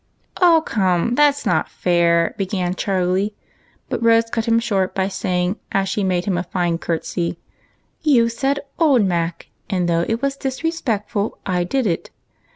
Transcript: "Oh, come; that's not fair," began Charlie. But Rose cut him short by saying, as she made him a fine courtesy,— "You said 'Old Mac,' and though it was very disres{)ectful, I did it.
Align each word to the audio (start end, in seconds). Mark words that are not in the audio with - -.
"Oh, 0.41 0.63
come; 0.65 1.13
that's 1.13 1.45
not 1.45 1.69
fair," 1.69 2.33
began 2.35 2.73
Charlie. 2.73 3.35
But 3.87 4.01
Rose 4.01 4.31
cut 4.31 4.47
him 4.47 4.57
short 4.57 4.95
by 4.95 5.07
saying, 5.07 5.57
as 5.71 5.89
she 5.89 6.03
made 6.03 6.25
him 6.25 6.39
a 6.39 6.41
fine 6.43 6.79
courtesy,— 6.79 7.37
"You 8.15 8.27
said 8.27 8.61
'Old 8.79 9.03
Mac,' 9.05 9.49
and 9.69 9.87
though 9.87 10.03
it 10.09 10.19
was 10.23 10.37
very 10.37 10.53
disres{)ectful, 10.53 11.33
I 11.45 11.63
did 11.63 11.85
it. 11.85 12.09